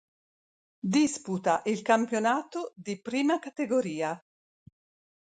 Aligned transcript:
Disputa 0.93 1.61
il 1.65 1.83
Campionato 1.83 2.73
di 2.75 2.99
Prima 2.99 3.37
Categoria. 3.37 4.19